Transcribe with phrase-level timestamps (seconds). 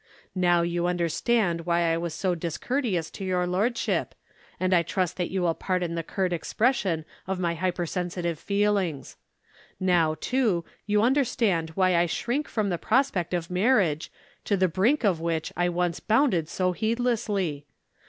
[0.33, 4.15] Now you understand why I was so discourteous to your lordship,
[4.59, 9.15] and I trust that you will pardon the curt expression of my hyper sensitive feelings.
[9.79, 14.11] Now, too, you understand why I shrink from the prospect of marriage,
[14.45, 17.67] to the brink of which I once bounded so heedlessly.